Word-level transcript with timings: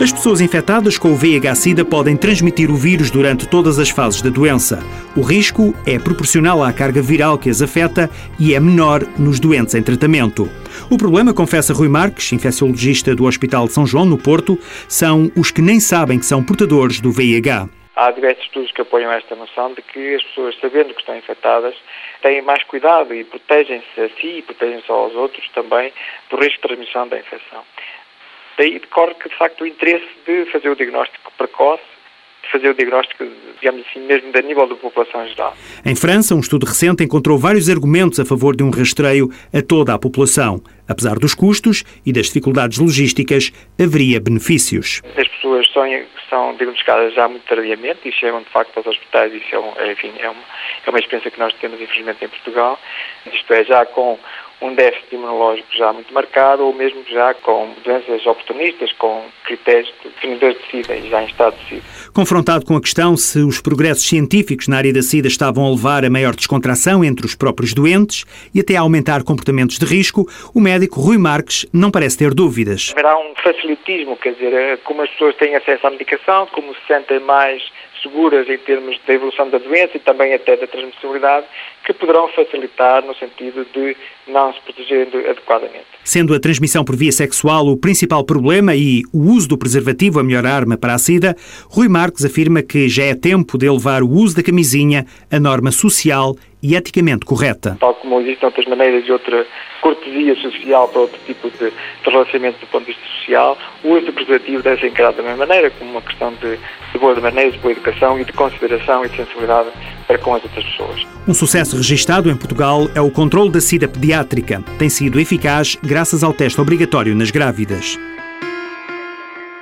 As 0.00 0.12
pessoas 0.12 0.40
infectadas 0.40 0.98
com 0.98 1.12
o 1.12 1.16
VIH-Sida 1.16 1.84
podem 1.84 2.16
transmitir 2.16 2.68
o 2.68 2.74
vírus 2.74 3.12
durante 3.12 3.48
todas 3.48 3.78
as 3.78 3.90
fases 3.90 4.20
da 4.20 4.28
doença. 4.28 4.80
O 5.16 5.22
risco 5.22 5.72
é 5.86 6.00
proporcional 6.00 6.64
à 6.64 6.72
carga 6.72 7.00
viral 7.00 7.38
que 7.38 7.48
as 7.48 7.62
afeta 7.62 8.10
e 8.38 8.54
é 8.54 8.60
menor 8.60 9.02
nos 9.16 9.38
doentes 9.38 9.72
em 9.76 9.82
tratamento. 9.84 10.50
O 10.90 10.98
problema, 10.98 11.32
confessa 11.32 11.72
Rui 11.72 11.88
Marques, 11.88 12.32
infecciologista 12.32 13.14
do 13.14 13.24
Hospital 13.24 13.66
de 13.66 13.72
São 13.72 13.86
João, 13.86 14.04
no 14.04 14.18
Porto, 14.18 14.58
são 14.88 15.30
os 15.36 15.52
que 15.52 15.62
nem 15.62 15.78
sabem 15.78 16.18
que 16.18 16.26
são 16.26 16.42
portadores 16.42 17.00
do 17.00 17.12
VIH. 17.12 17.68
Há 17.94 18.10
diversos 18.10 18.44
estudos 18.46 18.72
que 18.72 18.80
apoiam 18.80 19.12
esta 19.12 19.36
noção 19.36 19.72
de 19.74 19.80
que 19.80 20.16
as 20.16 20.22
pessoas, 20.24 20.56
sabendo 20.60 20.92
que 20.92 21.00
estão 21.00 21.16
infectadas, 21.16 21.76
têm 22.20 22.42
mais 22.42 22.64
cuidado 22.64 23.14
e 23.14 23.22
protegem-se 23.22 24.00
a 24.00 24.08
si 24.20 24.38
e 24.38 24.42
protegem-se 24.42 24.90
aos 24.90 25.14
outros 25.14 25.48
também 25.50 25.92
do 26.28 26.36
risco 26.36 26.56
de 26.56 26.62
transmissão 26.62 27.06
da 27.06 27.16
infecção. 27.16 27.62
Daí 28.56 28.78
decorre 28.78 29.14
que, 29.14 29.28
de 29.28 29.36
facto, 29.36 29.62
o 29.62 29.66
interesse 29.66 30.06
de 30.26 30.46
fazer 30.52 30.68
o 30.68 30.76
diagnóstico 30.76 31.32
precoce, 31.36 31.82
fazer 32.52 32.68
o 32.68 32.74
diagnóstico, 32.74 33.24
digamos 33.60 33.84
assim, 33.88 34.00
mesmo 34.06 34.30
a 34.34 34.40
nível 34.42 34.68
da 34.68 34.76
população 34.76 35.26
geral. 35.26 35.56
Em 35.84 35.94
França, 35.94 36.34
um 36.34 36.40
estudo 36.40 36.66
recente 36.66 37.02
encontrou 37.02 37.38
vários 37.38 37.68
argumentos 37.68 38.20
a 38.20 38.24
favor 38.24 38.54
de 38.54 38.62
um 38.62 38.70
rastreio 38.70 39.28
a 39.52 39.62
toda 39.62 39.94
a 39.94 39.98
população. 39.98 40.62
Apesar 40.88 41.18
dos 41.18 41.34
custos 41.34 41.84
e 42.04 42.12
das 42.12 42.26
dificuldades 42.26 42.78
logísticas, 42.78 43.52
haveria 43.80 44.20
benefícios. 44.20 45.02
As 45.16 45.28
pessoas 45.28 45.70
são, 45.72 45.84
são 46.28 46.56
diagnosticadas 46.56 47.14
já 47.14 47.28
muito 47.28 47.44
tardiamente 47.44 48.08
e 48.08 48.12
chegam, 48.12 48.42
de 48.42 48.50
facto, 48.50 48.76
aos 48.76 48.86
hospitais. 48.86 49.32
Isso 49.32 49.54
é, 49.54 49.58
um, 49.58 49.90
enfim, 49.90 50.12
é, 50.18 50.28
uma, 50.28 50.42
é 50.86 50.90
uma 50.90 50.98
experiência 50.98 51.30
que 51.30 51.38
nós 51.38 51.52
temos, 51.54 51.80
infelizmente, 51.80 52.24
em 52.24 52.28
Portugal. 52.28 52.78
Isto 53.32 53.52
é, 53.52 53.64
já 53.64 53.86
com 53.86 54.18
um 54.64 54.74
déficit 54.74 55.14
imunológico 55.14 55.68
já 55.76 55.92
muito 55.92 56.12
marcado 56.12 56.64
ou 56.64 56.74
mesmo 56.74 57.04
já 57.10 57.34
com 57.34 57.74
doenças 57.84 58.24
oportunistas, 58.26 58.92
com 58.92 59.24
critérios 59.44 59.92
definidores 60.02 60.56
de 60.58 60.70
SIDA 60.70 60.96
e 60.96 61.10
já 61.10 61.22
em 61.22 61.26
estado 61.26 61.56
de 61.56 61.68
SIDA. 61.68 61.82
Confrontado 62.14 62.64
com 62.64 62.76
a 62.76 62.80
questão 62.80 63.16
se 63.16 63.40
os 63.40 63.60
progressos 63.60 64.06
científicos 64.06 64.68
na 64.68 64.78
área 64.78 64.92
da 64.92 65.02
SIDA 65.02 65.28
estavam 65.28 65.66
a 65.66 65.70
levar 65.70 66.04
a 66.04 66.10
maior 66.10 66.34
descontração 66.34 67.04
entre 67.04 67.26
os 67.26 67.34
próprios 67.34 67.74
doentes 67.74 68.24
e 68.54 68.60
até 68.60 68.76
a 68.76 68.80
aumentar 68.80 69.22
comportamentos 69.22 69.78
de 69.78 69.84
risco, 69.84 70.26
o 70.54 70.60
médico 70.60 70.73
Rui 70.92 71.18
Marques 71.18 71.66
não 71.72 71.90
parece 71.90 72.18
ter 72.18 72.34
dúvidas. 72.34 72.92
Haverá 72.92 73.18
um 73.18 73.34
facilitismo, 73.42 74.16
quer 74.16 74.34
dizer, 74.34 74.52
eh, 74.52 74.76
como 74.84 75.02
as 75.02 75.10
pessoas 75.10 75.36
têm 75.36 75.54
acesso 75.54 75.86
à 75.86 75.90
medicação, 75.90 76.46
como 76.52 76.74
se 76.74 76.80
sentem 76.86 77.20
mais 77.20 77.62
seguras 78.04 78.48
em 78.48 78.58
termos 78.58 79.00
da 79.06 79.14
evolução 79.14 79.48
da 79.48 79.58
doença 79.58 79.96
e 79.96 80.00
também 80.00 80.34
até 80.34 80.56
da 80.56 80.66
transmissibilidade, 80.66 81.46
que 81.84 81.92
poderão 81.92 82.28
facilitar 82.28 83.04
no 83.04 83.14
sentido 83.14 83.66
de 83.72 83.96
não 84.28 84.52
se 84.52 84.60
protegerem 84.60 85.08
adequadamente. 85.26 85.86
Sendo 86.04 86.34
a 86.34 86.40
transmissão 86.40 86.84
por 86.84 86.96
via 86.96 87.10
sexual 87.10 87.66
o 87.66 87.76
principal 87.76 88.24
problema 88.24 88.74
e 88.74 89.02
o 89.12 89.32
uso 89.32 89.48
do 89.48 89.58
preservativo 89.58 90.20
a 90.20 90.24
melhor 90.24 90.46
arma 90.46 90.76
para 90.76 90.94
a 90.94 90.98
SIDA, 90.98 91.34
Rui 91.68 91.88
Marques 91.88 92.24
afirma 92.24 92.62
que 92.62 92.88
já 92.88 93.04
é 93.04 93.14
tempo 93.14 93.56
de 93.56 93.66
elevar 93.66 94.02
o 94.02 94.10
uso 94.10 94.36
da 94.36 94.42
camisinha 94.42 95.06
a 95.30 95.40
norma 95.40 95.70
social 95.70 96.36
e 96.64 96.74
eticamente 96.74 97.26
correta. 97.26 97.76
Tal 97.78 97.94
como 97.96 98.18
existem 98.22 98.46
outras 98.46 98.64
maneiras 98.66 99.04
de 99.04 99.12
outra 99.12 99.46
cortesia 99.82 100.34
social 100.36 100.88
para 100.88 101.02
outro 101.02 101.20
tipo 101.26 101.50
de, 101.50 101.70
de 101.70 102.10
relacionamento 102.10 102.58
do 102.58 102.66
ponto 102.68 102.86
de 102.86 102.92
vista 102.92 103.06
social, 103.18 103.58
o 103.84 103.90
uso 103.90 104.06
do 104.06 104.12
preservativo 104.14 104.62
deve 104.62 104.80
ser 104.80 104.86
encarado 104.88 105.18
da 105.18 105.22
mesma 105.22 105.46
maneira, 105.46 105.70
como 105.72 105.90
uma 105.90 106.00
questão 106.00 106.32
de, 106.32 106.58
de 106.90 106.98
boas 106.98 107.20
maneiras, 107.20 107.52
de 107.52 107.58
boa 107.58 107.72
educação 107.72 108.18
e 108.18 108.24
de 108.24 108.32
consideração 108.32 109.04
e 109.04 109.10
de 109.10 109.16
sensibilidade 109.16 109.68
para 110.06 110.16
com 110.16 110.34
as 110.34 110.42
outras 110.42 110.64
pessoas. 110.64 111.06
Um 111.28 111.34
sucesso 111.34 111.76
registado 111.76 112.30
em 112.30 112.36
Portugal 112.36 112.88
é 112.94 113.00
o 113.02 113.10
controle 113.10 113.50
da 113.50 113.60
SIDA 113.60 113.86
pediátrica. 113.86 114.64
Tem 114.78 114.88
sido 114.88 115.20
eficaz 115.20 115.76
graças 115.82 116.24
ao 116.24 116.32
teste 116.32 116.58
obrigatório 116.62 117.14
nas 117.14 117.30
grávidas. 117.30 117.98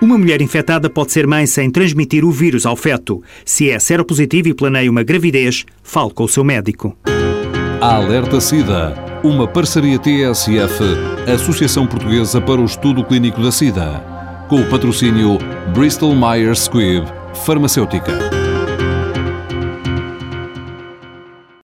Uma 0.00 0.18
mulher 0.18 0.42
infectada 0.42 0.90
pode 0.90 1.10
ser 1.12 1.26
mãe 1.26 1.46
sem 1.46 1.70
transmitir 1.70 2.22
o 2.22 2.30
vírus 2.30 2.66
ao 2.66 2.76
feto. 2.76 3.22
Se 3.46 3.70
é 3.70 3.78
seropositivo 3.78 4.48
e 4.48 4.54
planeia 4.54 4.90
uma 4.90 5.02
gravidez, 5.02 5.64
fale 5.82 6.10
com 6.10 6.24
o 6.24 6.28
seu 6.28 6.44
médico. 6.44 6.94
Alerta 7.80 8.38
SIDA, 8.38 8.94
uma 9.24 9.48
parceria 9.48 9.98
TSF, 9.98 10.82
Associação 11.32 11.86
Portuguesa 11.86 12.40
para 12.42 12.60
o 12.60 12.64
Estudo 12.64 13.02
Clínico 13.04 13.40
da 13.40 13.50
SIDA, 13.50 14.04
com 14.50 14.60
o 14.60 14.68
patrocínio 14.68 15.38
Bristol 15.74 16.14
Myers 16.14 16.64
Squibb 16.64 17.06
Farmacêutica. 17.46 18.35